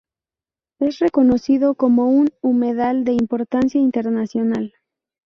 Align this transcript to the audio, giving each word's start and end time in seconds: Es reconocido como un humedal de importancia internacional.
Es 0.79 0.97
reconocido 0.97 1.75
como 1.75 2.07
un 2.09 2.31
humedal 2.41 3.03
de 3.03 3.11
importancia 3.13 3.79
internacional. 3.79 4.73